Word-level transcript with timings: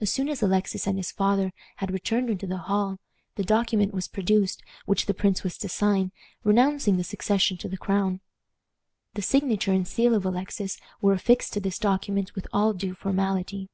As 0.00 0.08
soon 0.08 0.28
as 0.28 0.40
Alexis 0.40 0.86
and 0.86 0.96
his 0.96 1.10
father 1.10 1.52
had 1.78 1.90
returned 1.90 2.30
into 2.30 2.46
the 2.46 2.58
hall, 2.58 3.00
the 3.34 3.42
document 3.42 3.92
was 3.92 4.06
produced 4.06 4.62
which 4.84 5.06
the 5.06 5.14
prince 5.14 5.42
was 5.42 5.58
to 5.58 5.68
sign, 5.68 6.12
renouncing 6.44 6.96
the 6.96 7.02
succession 7.02 7.56
to 7.56 7.68
the 7.68 7.76
crown. 7.76 8.20
The 9.14 9.22
signature 9.22 9.72
and 9.72 9.82
seal 9.84 10.14
of 10.14 10.24
Alexis 10.24 10.78
were 11.00 11.12
affixed 11.12 11.52
to 11.54 11.60
this 11.60 11.80
document 11.80 12.36
with 12.36 12.46
all 12.52 12.72
due 12.72 12.94
formality. 12.94 13.68